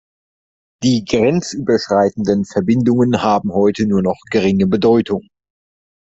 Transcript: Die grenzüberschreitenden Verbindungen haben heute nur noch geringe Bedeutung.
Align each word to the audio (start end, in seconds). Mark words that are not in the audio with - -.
Die 0.81 1.05
grenzüberschreitenden 1.05 2.45
Verbindungen 2.45 3.21
haben 3.21 3.53
heute 3.53 3.85
nur 3.85 4.01
noch 4.01 4.17
geringe 4.31 4.65
Bedeutung. 4.65 5.27